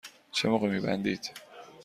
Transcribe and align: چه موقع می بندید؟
چه 0.31 0.49
موقع 0.49 0.67
می 0.69 0.79
بندید؟ 0.79 1.31